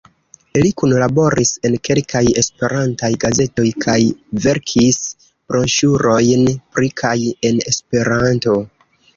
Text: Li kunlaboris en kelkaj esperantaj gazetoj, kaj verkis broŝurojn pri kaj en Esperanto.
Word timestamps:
Li 0.61 0.69
kunlaboris 0.81 1.49
en 1.69 1.75
kelkaj 1.87 2.21
esperantaj 2.41 3.11
gazetoj, 3.25 3.67
kaj 3.85 3.99
verkis 4.47 4.99
broŝurojn 5.53 6.51
pri 6.79 6.93
kaj 7.03 7.17
en 7.53 7.65
Esperanto. 7.75 8.61